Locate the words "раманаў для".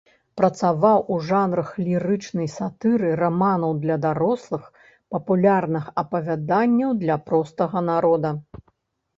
3.21-3.97